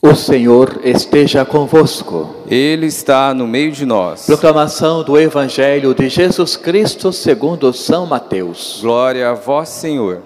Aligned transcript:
O 0.00 0.14
Senhor 0.14 0.80
esteja 0.84 1.44
convosco. 1.44 2.36
Ele 2.46 2.86
está 2.86 3.34
no 3.34 3.48
meio 3.48 3.72
de 3.72 3.84
nós. 3.84 4.26
Proclamação 4.26 5.02
do 5.02 5.18
Evangelho 5.18 5.92
de 5.92 6.08
Jesus 6.08 6.56
Cristo 6.56 7.12
segundo 7.12 7.72
São 7.72 8.06
Mateus. 8.06 8.78
Glória 8.80 9.28
a 9.28 9.34
vós, 9.34 9.68
Senhor. 9.70 10.22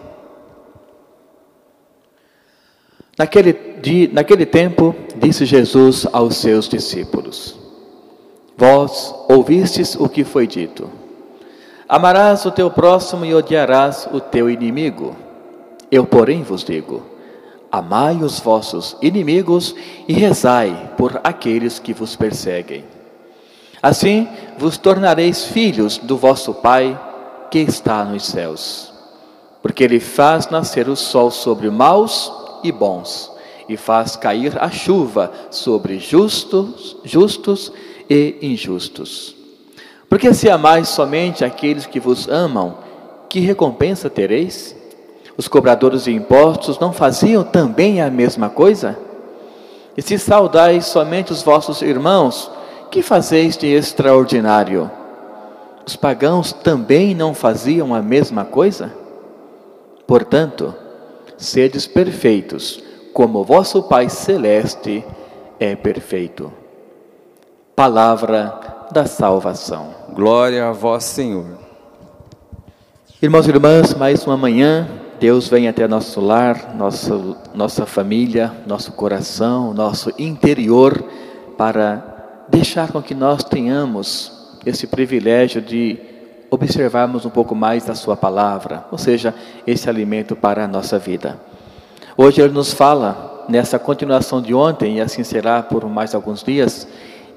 Naquele, 3.19 3.55
dia, 3.81 4.11
naquele 4.13 4.45
tempo, 4.45 4.95
disse 5.17 5.47
Jesus 5.47 6.07
aos 6.13 6.37
seus 6.37 6.69
discípulos: 6.69 7.57
Vós 8.55 9.15
ouvistes 9.27 9.95
o 9.95 10.07
que 10.07 10.23
foi 10.23 10.47
dito: 10.47 10.91
Amarás 11.89 12.45
o 12.45 12.51
teu 12.51 12.71
próximo 12.71 13.25
e 13.25 13.35
odiarás 13.35 14.07
o 14.13 14.21
teu 14.21 14.51
inimigo. 14.51 15.17
Eu, 15.91 16.05
porém, 16.05 16.43
vos 16.43 16.63
digo: 16.63 17.12
Amai 17.73 18.23
os 18.23 18.39
vossos 18.39 18.95
inimigos 19.01 19.75
e 20.07 20.13
rezai 20.13 20.93
por 20.99 21.19
aqueles 21.25 21.79
que 21.79 21.95
vos 21.95 22.15
perseguem. 22.15 22.85
Assim 23.83 24.29
vos 24.59 24.77
tornareis 24.77 25.47
filhos 25.47 25.97
do 25.97 26.19
vosso 26.19 26.53
Pai 26.53 27.01
que 27.51 27.59
está 27.61 28.05
nos 28.05 28.27
céus. 28.27 28.93
Porque 29.63 29.85
Ele 29.85 30.01
faz 30.01 30.51
nascer 30.51 30.87
o 30.87 30.95
sol 30.95 31.31
sobre 31.31 31.71
maus 31.71 32.31
e 32.63 32.71
bons, 32.71 33.33
e 33.67 33.79
faz 33.79 34.17
cair 34.17 34.63
a 34.63 34.71
chuva 34.71 35.33
sobre 35.51 35.99
justos, 35.99 36.99
justos 37.05 37.73
e 38.09 38.37
injustos. 38.43 39.35
Porque 40.11 40.35
se 40.35 40.51
amais 40.51 40.89
somente 40.89 41.43
aqueles 41.43 41.87
que 41.87 41.99
vos 41.99 42.29
amam, 42.29 42.77
que 43.31 43.41
recompensa 43.41 44.11
tereis? 44.11 44.77
Os 45.37 45.49
cobradores 45.49 46.05
de 46.05 46.13
impostos 46.13 46.79
não 46.79 46.93
faziam 46.93 47.43
também 47.43 48.01
a 48.01 48.11
mesma 48.11 48.51
coisa? 48.51 48.99
E 49.97 50.03
se 50.03 50.19
saudais 50.19 50.87
somente 50.87 51.33
os 51.33 51.43
vossos 51.43 51.83
irmãos, 51.83 52.51
que 52.91 53.03
fazeis 53.03 53.57
de 53.57 53.67
extraordinário? 53.67 54.91
Os 55.87 55.97
pagãos 55.97 56.53
também 56.53 57.15
não 57.15 57.35
faziam 57.35 57.95
a 57.95 58.03
mesma 58.03 58.45
coisa? 58.45 58.93
Portanto, 60.07 60.75
sedes 61.37 61.87
perfeitos, 61.87 62.83
como 63.13 63.45
vosso 63.45 63.83
Pai 63.83 64.09
celeste 64.09 65.05
é 65.59 65.75
perfeito. 65.75 66.53
Palavra 67.75 68.87
da 68.91 69.07
salvação. 69.07 69.95
Glória 70.13 70.69
a 70.69 70.73
vós, 70.73 71.05
Senhor. 71.05 71.47
Irmãos 73.21 73.47
e 73.47 73.51
irmãs, 73.51 73.95
mais 73.95 74.27
uma 74.27 74.37
manhã 74.37 75.02
Deus 75.23 75.47
vem 75.47 75.69
até 75.69 75.87
nosso 75.87 76.21
lar, 76.21 76.75
nossa, 76.75 77.17
nossa 77.55 77.87
família, 77.87 78.51
nosso 78.67 78.91
coração, 78.91 79.73
nosso 79.73 80.13
interior, 80.19 81.01
para 81.57 82.45
deixar 82.49 82.91
com 82.91 83.01
que 83.01 83.15
nós 83.15 83.45
tenhamos 83.45 84.59
esse 84.67 84.85
privilégio 84.85 85.63
de 85.63 85.97
observarmos 86.51 87.25
um 87.25 87.31
pouco 87.31 87.55
mais 87.55 87.85
da 87.85 87.95
Sua 87.95 88.17
palavra, 88.17 88.85
ou 88.91 88.99
seja, 88.99 89.33
esse 89.65 89.89
alimento 89.89 90.35
para 90.35 90.65
a 90.65 90.67
nossa 90.67 90.99
vida. 90.99 91.39
Hoje 92.17 92.43
Ele 92.43 92.53
nos 92.53 92.75
fala, 92.75 93.45
nessa 93.49 93.79
continuação 93.79 94.43
de 94.43 94.53
ontem, 94.53 94.97
e 94.97 95.01
assim 95.01 95.23
será 95.23 95.63
por 95.63 95.89
mais 95.89 96.17
alguns 96.17 96.43
dias, 96.43 96.85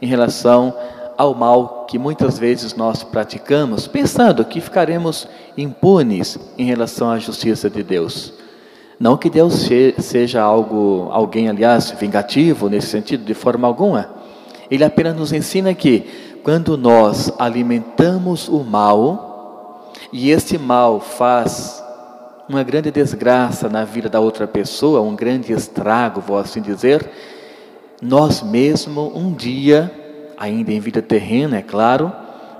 em 0.01 0.07
relação 0.07 0.73
ao 1.17 1.33
mal 1.33 1.85
que 1.87 1.97
muitas 1.97 2.37
vezes 2.37 2.75
nós 2.75 3.03
praticamos, 3.03 3.87
pensando 3.87 4.43
que 4.43 4.61
ficaremos 4.61 5.27
impunes 5.57 6.37
em 6.57 6.65
relação 6.65 7.09
à 7.09 7.19
justiça 7.19 7.69
de 7.69 7.83
Deus. 7.83 8.33
Não 8.99 9.17
que 9.17 9.29
Deus 9.29 9.67
seja 9.99 10.41
algo, 10.41 11.09
alguém, 11.11 11.49
aliás, 11.49 11.91
vingativo 11.91 12.69
nesse 12.69 12.87
sentido, 12.87 13.25
de 13.25 13.33
forma 13.33 13.67
alguma. 13.67 14.09
Ele 14.69 14.83
apenas 14.83 15.15
nos 15.15 15.33
ensina 15.33 15.73
que 15.73 16.39
quando 16.43 16.77
nós 16.77 17.31
alimentamos 17.37 18.47
o 18.47 18.63
mal, 18.63 19.91
e 20.13 20.31
esse 20.31 20.57
mal 20.57 20.99
faz 20.99 21.83
uma 22.47 22.63
grande 22.63 22.91
desgraça 22.91 23.67
na 23.67 23.83
vida 23.83 24.07
da 24.07 24.19
outra 24.19 24.47
pessoa, 24.47 25.01
um 25.01 25.15
grande 25.15 25.51
estrago, 25.51 26.21
vou 26.21 26.37
assim 26.37 26.61
dizer, 26.61 27.09
nós 28.01 28.41
mesmo 28.41 29.11
um 29.15 29.33
dia 29.33 29.91
ainda 30.37 30.71
em 30.71 30.79
vida 30.79 31.01
terrena, 31.01 31.57
é 31.57 31.61
claro, 31.61 32.11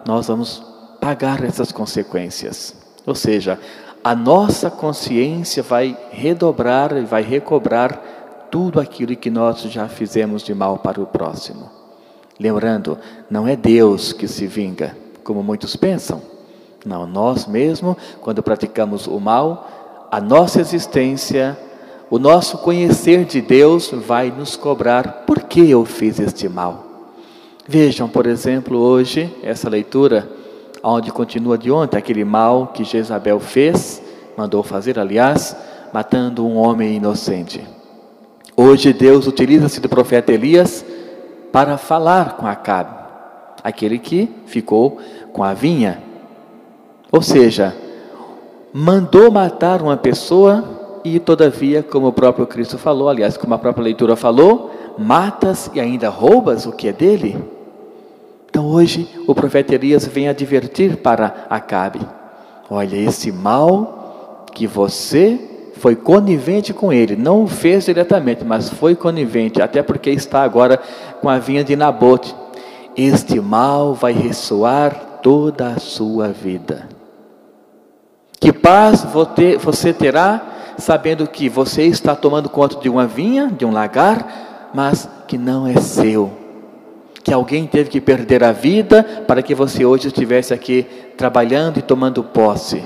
nós 0.06 0.28
vamos 0.28 0.64
pagar 1.00 1.44
essas 1.44 1.72
consequências. 1.72 2.76
Ou 3.06 3.16
seja, 3.16 3.60
a 4.04 4.16
nossa 4.16 4.70
consciência 4.70 5.64
vai 5.64 5.98
redobrar 6.12 6.96
e 6.98 7.06
vai 7.06 7.24
recobrar 7.24 8.48
tudo 8.52 8.80
aquilo 8.80 9.16
que 9.16 9.30
nós 9.30 9.62
já 9.64 9.88
fizemos 9.88 10.44
de 10.44 10.54
mal 10.54 10.78
para 10.78 11.02
o 11.02 11.06
próximo. 11.06 11.70
Lembrando, 12.40 12.98
não 13.30 13.48
é 13.48 13.56
Deus 13.56 14.14
que 14.14 14.28
se 14.28 14.46
vinga, 14.46 14.96
como 15.24 15.42
muitos 15.42 15.76
pensam. 15.76 16.22
Não, 16.86 17.08
nós 17.08 17.48
mesmos, 17.48 17.96
quando 18.22 18.44
praticamos 18.44 19.08
o 19.08 19.20
mal, 19.20 20.08
a 20.12 20.22
nossa 20.22 20.62
existência, 20.62 21.58
o 22.10 22.20
nosso 22.20 22.60
conhecer 22.60 23.26
de 23.26 23.42
Deus 23.42 23.90
vai 23.92 24.30
nos 24.30 24.56
cobrar 24.56 25.24
por 25.26 25.42
que 25.44 25.70
eu 25.70 25.84
fiz 25.84 26.20
este 26.20 26.48
mal. 26.48 26.85
Vejam, 27.68 28.08
por 28.08 28.28
exemplo, 28.28 28.78
hoje, 28.78 29.36
essa 29.42 29.68
leitura, 29.68 30.30
onde 30.84 31.12
continua 31.12 31.58
de 31.58 31.72
ontem, 31.72 31.98
aquele 31.98 32.24
mal 32.24 32.68
que 32.68 32.84
Jezabel 32.84 33.40
fez, 33.40 34.04
mandou 34.38 34.62
fazer, 34.62 35.00
aliás, 35.00 35.58
matando 35.92 36.46
um 36.46 36.58
homem 36.58 36.98
inocente. 36.98 37.66
Hoje 38.56 38.94
Deus 38.94 39.26
utiliza-se 39.26 39.80
do 39.80 39.90
profeta 39.90 40.32
Elias 40.32 40.86
para 41.52 41.76
falar 41.76 42.38
com 42.38 42.46
Acabe, 42.46 42.96
aquele 43.64 43.98
que 43.98 44.30
ficou 44.46 45.00
com 45.34 45.44
a 45.44 45.56
vinha. 45.56 46.04
Ou 47.12 47.24
seja, 47.24 47.76
mandou 48.72 49.32
matar 49.32 49.82
uma 49.82 49.98
pessoa 49.98 51.00
e 51.04 51.20
todavia, 51.20 51.82
como 51.82 52.10
o 52.10 52.14
próprio 52.14 52.46
Cristo 52.46 52.78
falou, 52.78 53.10
aliás, 53.10 53.38
como 53.38 53.56
a 53.56 53.58
própria 53.58 53.86
leitura 53.86 54.16
falou, 54.16 54.75
matas 54.98 55.70
e 55.74 55.80
ainda 55.80 56.10
roubas 56.10 56.66
o 56.66 56.72
que 56.72 56.88
é 56.88 56.94
dele? 56.94 57.38
Então 58.50 58.68
hoje 58.68 59.10
o 59.28 59.36
profeta 59.36 59.76
Elias 59.76 60.08
vem 60.08 60.28
advertir 60.28 60.98
para 60.98 61.46
Acabe: 61.50 62.00
olha, 62.70 62.96
esse 62.96 63.32
mal 63.32 64.46
que 64.54 64.66
você 64.66 65.40
foi 65.78 65.96
conivente 65.96 66.74
com 66.74 66.92
ele, 66.92 67.16
não 67.16 67.44
o 67.44 67.48
fez 67.48 67.86
diretamente, 67.86 68.46
mas 68.46 68.70
foi 68.70 68.96
conivente, 68.96 69.62
até 69.62 69.84
porque 69.84 70.10
está 70.10 70.42
agora 70.42 70.80
com 71.22 71.30
a 71.30 71.38
vinha 71.38 71.64
de 71.64 71.76
Nabote. 71.76 72.34
Este 72.96 73.42
mal 73.42 73.94
vai 73.94 74.14
ressoar 74.14 75.20
toda 75.22 75.68
a 75.68 75.80
sua 75.80 76.30
vida. 76.30 76.88
Que 78.40 78.54
paz 78.54 79.06
você 79.62 79.92
terá 79.92 80.42
sabendo 80.78 81.28
que 81.28 81.50
você 81.50 81.84
está 81.84 82.16
tomando 82.16 82.50
conta 82.50 82.78
de 82.80 82.90
uma 82.90 83.06
vinha, 83.06 83.48
de 83.48 83.66
um 83.66 83.72
lagar, 83.72 84.55
mas 84.76 85.10
que 85.28 85.38
não 85.38 85.66
é 85.66 85.76
seu 85.78 86.46
que 87.26 87.34
alguém 87.34 87.66
teve 87.66 87.90
que 87.90 88.00
perder 88.00 88.44
a 88.44 88.52
vida 88.52 89.04
para 89.28 89.42
que 89.42 89.56
você 89.56 89.84
hoje 89.84 90.10
estivesse 90.10 90.54
aqui 90.54 90.86
trabalhando 91.18 91.80
e 91.80 91.82
tomando 91.82 92.24
posse. 92.24 92.84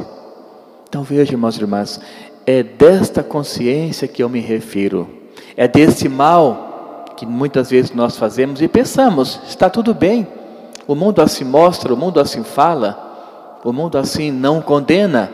Então 0.87 1.03
veja, 1.03 1.33
irmãos 1.33 1.57
e 1.57 1.59
irmãs, 1.59 1.99
é 2.45 2.63
desta 2.63 3.21
consciência 3.21 4.07
que 4.07 4.23
eu 4.23 4.29
me 4.29 4.39
refiro. 4.39 5.09
É 5.57 5.67
desse 5.67 6.07
mal 6.07 7.03
que 7.17 7.25
muitas 7.25 7.69
vezes 7.69 7.91
nós 7.93 8.17
fazemos 8.17 8.61
e 8.61 8.69
pensamos, 8.69 9.41
está 9.45 9.69
tudo 9.69 9.93
bem. 9.93 10.25
O 10.87 10.95
mundo 10.95 11.21
assim 11.21 11.43
mostra, 11.43 11.93
o 11.93 11.97
mundo 11.97 12.17
assim 12.17 12.41
fala, 12.41 13.59
o 13.61 13.73
mundo 13.73 13.97
assim 13.97 14.31
não 14.31 14.61
condena. 14.61 15.29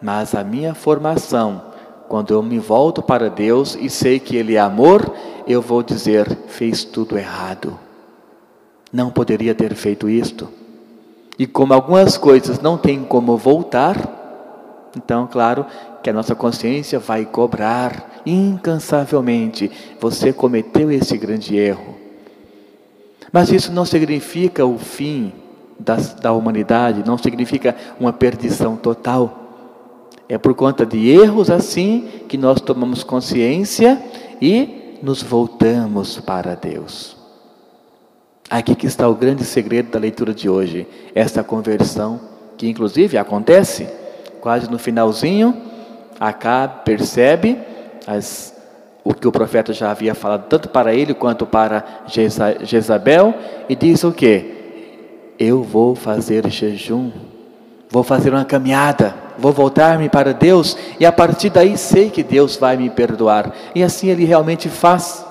Mas 0.00 0.36
a 0.36 0.44
minha 0.44 0.72
formação, 0.72 1.62
quando 2.08 2.32
eu 2.32 2.42
me 2.42 2.58
volto 2.58 3.02
para 3.02 3.28
Deus 3.28 3.76
e 3.80 3.90
sei 3.90 4.18
que 4.18 4.36
Ele 4.36 4.54
é 4.54 4.60
amor, 4.60 5.14
eu 5.46 5.60
vou 5.60 5.82
dizer: 5.82 6.36
fez 6.48 6.84
tudo 6.84 7.18
errado 7.18 7.78
não 8.92 9.10
poderia 9.10 9.54
ter 9.54 9.74
feito 9.74 10.08
isto. 10.08 10.48
E 11.38 11.46
como 11.46 11.72
algumas 11.72 12.16
coisas 12.16 12.60
não 12.60 12.76
tem 12.76 13.04
como 13.04 13.36
voltar, 13.36 14.16
então, 14.96 15.28
claro, 15.30 15.66
que 16.02 16.10
a 16.10 16.12
nossa 16.12 16.34
consciência 16.34 16.98
vai 16.98 17.24
cobrar 17.24 18.22
incansavelmente: 18.26 19.70
você 20.00 20.32
cometeu 20.32 20.90
esse 20.90 21.16
grande 21.16 21.56
erro. 21.56 21.96
Mas 23.30 23.52
isso 23.52 23.70
não 23.70 23.84
significa 23.84 24.64
o 24.64 24.78
fim 24.78 25.32
da, 25.78 25.96
da 25.96 26.32
humanidade, 26.32 27.06
não 27.06 27.18
significa 27.18 27.76
uma 28.00 28.12
perdição 28.12 28.74
total. 28.74 29.44
É 30.28 30.36
por 30.36 30.54
conta 30.54 30.84
de 30.84 31.08
erros 31.08 31.50
assim 31.50 32.08
que 32.28 32.36
nós 32.36 32.60
tomamos 32.60 33.02
consciência 33.02 34.00
e 34.40 34.98
nos 35.02 35.22
voltamos 35.22 36.18
para 36.20 36.54
Deus. 36.54 37.16
Aqui 38.50 38.74
que 38.74 38.86
está 38.86 39.08
o 39.08 39.14
grande 39.14 39.44
segredo 39.44 39.90
da 39.90 39.98
leitura 39.98 40.34
de 40.34 40.48
hoje, 40.48 40.86
esta 41.14 41.42
conversão 41.42 42.20
que 42.56 42.68
inclusive 42.68 43.16
acontece 43.16 43.88
quase 44.40 44.70
no 44.70 44.78
finalzinho, 44.78 45.68
Acabe 46.20 46.82
percebe 46.84 47.58
as, 48.06 48.52
o 49.04 49.14
que 49.14 49.28
o 49.28 49.32
profeta 49.32 49.72
já 49.72 49.90
havia 49.90 50.14
falado 50.14 50.48
tanto 50.48 50.68
para 50.68 50.92
ele 50.92 51.14
quanto 51.14 51.46
para 51.46 51.84
Jezabel, 52.62 53.34
e 53.68 53.76
diz 53.76 54.02
o 54.02 54.10
que? 54.10 54.56
Eu 55.38 55.62
vou 55.62 55.94
fazer 55.94 56.48
jejum, 56.48 57.12
vou 57.90 58.02
fazer 58.02 58.30
uma 58.30 58.44
caminhada, 58.44 59.14
vou 59.38 59.52
voltar-me 59.52 60.08
para 60.08 60.32
Deus, 60.32 60.76
e 60.98 61.06
a 61.06 61.12
partir 61.12 61.50
daí 61.50 61.76
sei 61.76 62.10
que 62.10 62.22
Deus 62.22 62.56
vai 62.56 62.76
me 62.76 62.90
perdoar. 62.90 63.52
E 63.74 63.82
assim 63.82 64.08
ele 64.08 64.24
realmente 64.24 64.68
faz. 64.68 65.24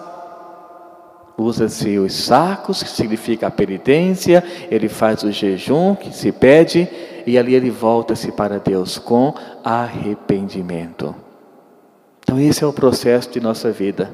Usa-se 1.38 2.00
os 2.00 2.14
sacos, 2.14 2.82
que 2.82 2.90
significa 2.90 3.48
a 3.48 3.52
penitência, 3.52 4.44
ele 4.72 4.90
faz 4.90 5.22
o 5.22 5.32
jejum, 5.32 5.94
que 5.94 6.12
se 6.12 6.32
pede, 6.32 6.88
e 7.28 7.38
ali 7.38 7.54
ele 7.54 7.70
volta-se 7.70 8.32
para 8.32 8.58
Deus 8.58 8.98
com 8.98 9.36
arrependimento. 9.64 11.14
Então, 12.24 12.40
esse 12.40 12.64
é 12.64 12.68
o 12.68 12.74
processo 12.74 13.30
de 13.30 13.40
nossa 13.40 13.72
vida. 13.72 14.12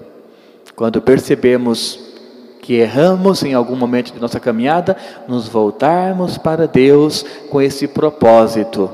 Quando 0.75 1.01
percebemos 1.01 2.12
que 2.63 2.75
erramos 2.75 3.44
em 3.44 3.54
algum 3.54 3.75
momento 3.75 4.13
de 4.13 4.21
nossa 4.21 4.39
caminhada, 4.39 4.95
nos 5.27 5.50
voltarmos 5.50 6.38
para 6.38 6.65
Deus 6.65 7.25
com 7.50 7.62
esse 7.62 7.89
propósito 7.89 8.89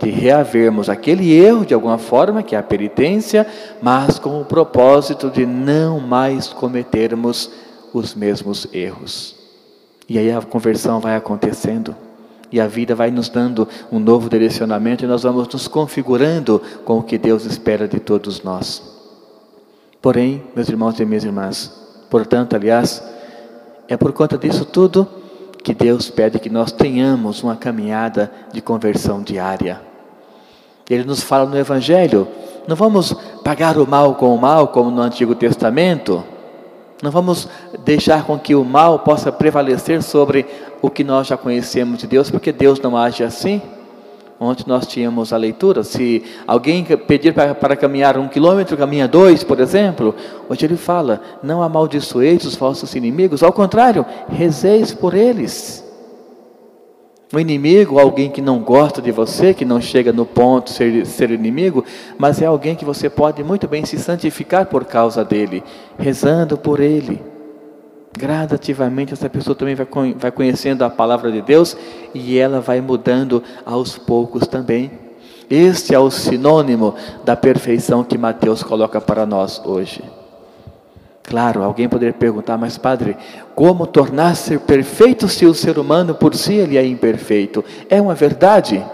de 0.00 0.08
reavermos 0.08 0.88
aquele 0.88 1.30
erro 1.30 1.66
de 1.66 1.74
alguma 1.74 1.98
forma, 1.98 2.42
que 2.42 2.56
é 2.56 2.58
a 2.58 2.62
penitência, 2.62 3.46
mas 3.82 4.18
com 4.18 4.40
o 4.40 4.46
propósito 4.46 5.28
de 5.28 5.44
não 5.44 6.00
mais 6.00 6.48
cometermos 6.48 7.50
os 7.92 8.14
mesmos 8.14 8.66
erros. 8.72 9.36
E 10.08 10.18
aí 10.18 10.32
a 10.32 10.40
conversão 10.40 10.98
vai 10.98 11.16
acontecendo. 11.16 11.94
E 12.50 12.58
a 12.58 12.66
vida 12.66 12.94
vai 12.94 13.10
nos 13.10 13.28
dando 13.28 13.68
um 13.92 13.98
novo 13.98 14.30
direcionamento 14.30 15.04
e 15.04 15.08
nós 15.08 15.22
vamos 15.22 15.46
nos 15.48 15.68
configurando 15.68 16.62
com 16.82 16.98
o 16.98 17.02
que 17.02 17.18
Deus 17.18 17.44
espera 17.44 17.86
de 17.86 18.00
todos 18.00 18.42
nós. 18.42 18.82
Porém, 20.00 20.44
meus 20.54 20.68
irmãos 20.70 20.98
e 20.98 21.04
minhas 21.04 21.24
irmãs, 21.24 21.85
portanto, 22.10 22.54
aliás, 22.54 23.02
é 23.88 23.96
por 23.96 24.12
conta 24.12 24.36
disso 24.36 24.64
tudo 24.64 25.06
que 25.62 25.74
Deus 25.74 26.08
pede 26.10 26.38
que 26.38 26.48
nós 26.48 26.70
tenhamos 26.70 27.42
uma 27.42 27.56
caminhada 27.56 28.30
de 28.52 28.60
conversão 28.60 29.22
diária. 29.22 29.80
Ele 30.88 31.04
nos 31.04 31.22
fala 31.22 31.46
no 31.46 31.58
Evangelho: 31.58 32.28
não 32.68 32.76
vamos 32.76 33.12
pagar 33.42 33.76
o 33.76 33.86
mal 33.86 34.14
com 34.14 34.34
o 34.34 34.40
mal, 34.40 34.68
como 34.68 34.90
no 34.90 35.02
Antigo 35.02 35.34
Testamento. 35.34 36.22
Não 37.02 37.10
vamos 37.10 37.48
deixar 37.84 38.24
com 38.24 38.38
que 38.38 38.54
o 38.54 38.64
mal 38.64 39.00
possa 39.00 39.30
prevalecer 39.30 40.02
sobre 40.02 40.46
o 40.80 40.88
que 40.88 41.04
nós 41.04 41.26
já 41.26 41.36
conhecemos 41.36 41.98
de 41.98 42.06
Deus, 42.06 42.30
porque 42.30 42.52
Deus 42.52 42.80
não 42.80 42.96
age 42.96 43.22
assim. 43.22 43.60
Ontem 44.38 44.64
nós 44.66 44.86
tínhamos 44.86 45.32
a 45.32 45.36
leitura, 45.36 45.82
se 45.82 46.22
alguém 46.46 46.84
pedir 46.84 47.32
para, 47.32 47.54
para 47.54 47.74
caminhar 47.74 48.18
um 48.18 48.28
quilômetro, 48.28 48.76
caminha 48.76 49.08
dois, 49.08 49.42
por 49.42 49.58
exemplo. 49.60 50.14
Hoje 50.46 50.66
ele 50.66 50.76
fala, 50.76 51.22
não 51.42 51.62
amaldiçoeis 51.62 52.44
os 52.44 52.54
vossos 52.54 52.94
inimigos, 52.94 53.42
ao 53.42 53.52
contrário, 53.52 54.04
rezeis 54.28 54.92
por 54.92 55.14
eles. 55.14 55.82
O 57.32 57.40
inimigo, 57.40 57.98
alguém 57.98 58.30
que 58.30 58.42
não 58.42 58.60
gosta 58.60 59.00
de 59.00 59.10
você, 59.10 59.54
que 59.54 59.64
não 59.64 59.80
chega 59.80 60.12
no 60.12 60.26
ponto 60.26 60.66
de 60.66 60.72
ser, 60.72 61.06
ser 61.06 61.30
inimigo, 61.30 61.82
mas 62.18 62.40
é 62.42 62.46
alguém 62.46 62.76
que 62.76 62.84
você 62.84 63.08
pode 63.08 63.42
muito 63.42 63.66
bem 63.66 63.86
se 63.86 63.98
santificar 63.98 64.66
por 64.66 64.84
causa 64.84 65.24
dele, 65.24 65.64
rezando 65.98 66.58
por 66.58 66.78
ele 66.78 67.35
gradativamente 68.16 69.12
essa 69.12 69.28
pessoa 69.28 69.54
também 69.54 69.74
vai, 69.74 69.86
vai 70.18 70.30
conhecendo 70.30 70.82
a 70.82 70.90
palavra 70.90 71.30
de 71.30 71.42
Deus 71.42 71.76
e 72.14 72.38
ela 72.38 72.60
vai 72.60 72.80
mudando 72.80 73.42
aos 73.64 73.98
poucos 73.98 74.46
também. 74.46 74.90
Este 75.48 75.94
é 75.94 75.98
o 75.98 76.10
sinônimo 76.10 76.94
da 77.24 77.36
perfeição 77.36 78.02
que 78.02 78.18
Mateus 78.18 78.62
coloca 78.62 79.00
para 79.00 79.24
nós 79.24 79.62
hoje. 79.64 80.02
Claro, 81.22 81.62
alguém 81.62 81.88
poderia 81.88 82.14
perguntar, 82.14 82.56
mas 82.56 82.78
padre, 82.78 83.16
como 83.54 83.86
tornar-se 83.86 84.58
perfeito 84.58 85.28
se 85.28 85.44
o 85.44 85.54
ser 85.54 85.78
humano 85.78 86.14
por 86.14 86.34
si 86.34 86.54
ele 86.54 86.76
é 86.76 86.86
imperfeito? 86.86 87.64
É 87.88 88.00
uma 88.00 88.14
verdade. 88.14 88.84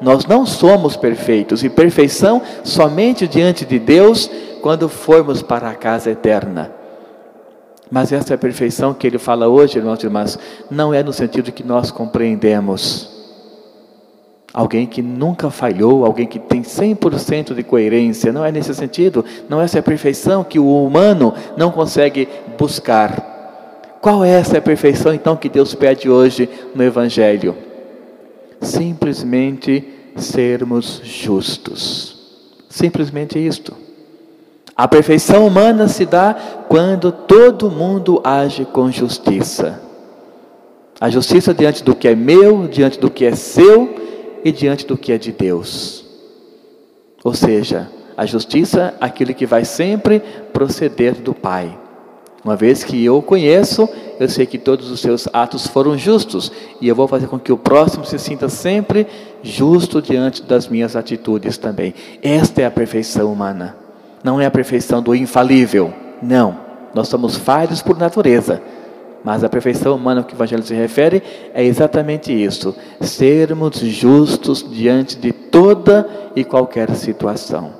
Nós 0.00 0.24
não 0.24 0.46
somos 0.46 0.96
perfeitos 0.96 1.62
e 1.62 1.68
perfeição 1.68 2.40
somente 2.64 3.28
diante 3.28 3.64
de 3.64 3.78
Deus 3.78 4.30
quando 4.62 4.88
formos 4.88 5.42
para 5.42 5.68
a 5.68 5.74
casa 5.74 6.10
eterna. 6.10 6.79
Mas 7.90 8.12
essa 8.12 8.38
perfeição 8.38 8.94
que 8.94 9.06
ele 9.06 9.18
fala 9.18 9.48
hoje, 9.48 9.78
irmãos 9.78 10.02
e 10.02 10.06
irmãs, 10.06 10.38
não 10.70 10.94
é 10.94 11.02
no 11.02 11.12
sentido 11.12 11.50
que 11.50 11.64
nós 11.64 11.90
compreendemos. 11.90 13.08
Alguém 14.52 14.86
que 14.86 15.00
nunca 15.02 15.50
falhou, 15.50 16.04
alguém 16.04 16.26
que 16.26 16.38
tem 16.38 16.62
100% 16.62 17.54
de 17.54 17.62
coerência, 17.62 18.32
não 18.32 18.44
é 18.44 18.50
nesse 18.50 18.74
sentido, 18.74 19.24
não 19.48 19.60
é 19.60 19.64
essa 19.64 19.82
perfeição 19.82 20.42
que 20.44 20.58
o 20.58 20.84
humano 20.84 21.34
não 21.56 21.70
consegue 21.70 22.28
buscar. 22.58 23.30
Qual 24.00 24.24
é 24.24 24.30
essa 24.30 24.60
perfeição 24.60 25.12
então 25.12 25.36
que 25.36 25.48
Deus 25.48 25.74
pede 25.74 26.08
hoje 26.08 26.48
no 26.74 26.82
Evangelho? 26.82 27.56
Simplesmente 28.60 29.86
sermos 30.16 31.00
justos. 31.04 32.18
Simplesmente 32.68 33.38
isto. 33.38 33.89
A 34.76 34.88
perfeição 34.88 35.46
humana 35.46 35.88
se 35.88 36.06
dá 36.06 36.34
quando 36.68 37.12
todo 37.12 37.70
mundo 37.70 38.20
age 38.24 38.64
com 38.64 38.90
justiça. 38.90 39.80
A 41.00 41.08
justiça 41.08 41.54
diante 41.54 41.82
do 41.82 41.94
que 41.94 42.08
é 42.08 42.14
meu, 42.14 42.68
diante 42.68 42.98
do 42.98 43.10
que 43.10 43.24
é 43.24 43.34
seu 43.34 43.94
e 44.44 44.52
diante 44.52 44.86
do 44.86 44.96
que 44.96 45.12
é 45.12 45.18
de 45.18 45.32
Deus. 45.32 46.04
Ou 47.24 47.34
seja, 47.34 47.90
a 48.16 48.26
justiça, 48.26 48.94
aquilo 49.00 49.34
que 49.34 49.46
vai 49.46 49.64
sempre 49.64 50.20
proceder 50.52 51.14
do 51.14 51.34
Pai. 51.34 51.76
Uma 52.44 52.56
vez 52.56 52.82
que 52.82 53.02
eu 53.04 53.20
conheço, 53.20 53.88
eu 54.18 54.28
sei 54.28 54.46
que 54.46 54.56
todos 54.58 54.90
os 54.90 55.00
seus 55.00 55.28
atos 55.32 55.66
foram 55.66 55.96
justos, 55.96 56.50
e 56.80 56.88
eu 56.88 56.94
vou 56.94 57.06
fazer 57.06 57.26
com 57.26 57.38
que 57.38 57.52
o 57.52 57.58
próximo 57.58 58.04
se 58.04 58.18
sinta 58.18 58.48
sempre 58.48 59.06
justo 59.42 60.00
diante 60.00 60.42
das 60.42 60.68
minhas 60.68 60.96
atitudes 60.96 61.58
também. 61.58 61.94
Esta 62.22 62.62
é 62.62 62.64
a 62.66 62.70
perfeição 62.70 63.30
humana 63.30 63.79
não 64.22 64.40
é 64.40 64.46
a 64.46 64.50
perfeição 64.50 65.02
do 65.02 65.14
infalível. 65.14 65.92
Não. 66.22 66.58
Nós 66.94 67.08
somos 67.08 67.36
falhos 67.36 67.82
por 67.82 67.98
natureza. 67.98 68.60
Mas 69.22 69.44
a 69.44 69.48
perfeição 69.48 69.94
humana 69.94 70.22
que 70.22 70.32
o 70.32 70.36
Evangelho 70.36 70.62
se 70.62 70.74
refere 70.74 71.22
é 71.52 71.62
exatamente 71.62 72.32
isso: 72.32 72.74
sermos 73.00 73.78
justos 73.78 74.64
diante 74.68 75.16
de 75.16 75.32
toda 75.32 76.08
e 76.34 76.42
qualquer 76.42 76.94
situação, 76.94 77.72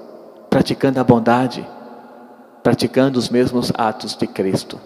praticando 0.50 1.00
a 1.00 1.04
bondade, 1.04 1.66
praticando 2.62 3.18
os 3.18 3.30
mesmos 3.30 3.72
atos 3.74 4.14
de 4.14 4.26
Cristo. 4.26 4.78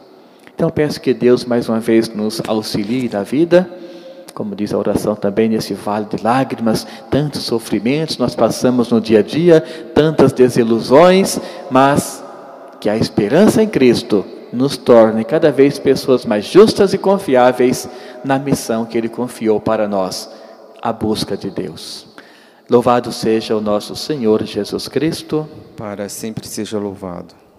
Então 0.54 0.70
peço 0.70 1.00
que 1.00 1.12
Deus 1.12 1.44
mais 1.44 1.68
uma 1.68 1.80
vez 1.80 2.08
nos 2.08 2.40
auxilie 2.46 3.10
na 3.12 3.24
vida 3.24 3.68
como 4.34 4.56
diz 4.56 4.74
a 4.74 4.78
oração 4.78 5.14
também, 5.14 5.48
nesse 5.48 5.74
vale 5.74 6.06
de 6.06 6.22
lágrimas, 6.22 6.86
tantos 7.08 7.42
sofrimentos 7.42 8.18
nós 8.18 8.34
passamos 8.34 8.90
no 8.90 9.00
dia 9.00 9.20
a 9.20 9.22
dia, 9.22 9.60
tantas 9.94 10.32
desilusões, 10.32 11.38
mas 11.70 12.22
que 12.80 12.88
a 12.90 12.96
esperança 12.96 13.62
em 13.62 13.68
Cristo 13.68 14.24
nos 14.52 14.76
torne 14.76 15.24
cada 15.24 15.50
vez 15.50 15.78
pessoas 15.78 16.24
mais 16.24 16.44
justas 16.44 16.92
e 16.92 16.98
confiáveis 16.98 17.88
na 18.24 18.38
missão 18.38 18.84
que 18.84 18.98
Ele 18.98 19.08
confiou 19.08 19.60
para 19.60 19.88
nós, 19.88 20.28
a 20.82 20.92
busca 20.92 21.36
de 21.36 21.50
Deus. 21.50 22.06
Louvado 22.68 23.12
seja 23.12 23.56
o 23.56 23.60
nosso 23.60 23.94
Senhor 23.94 24.42
Jesus 24.44 24.88
Cristo. 24.88 25.46
Para 25.76 26.08
sempre 26.08 26.46
seja 26.46 26.78
louvado. 26.78 27.43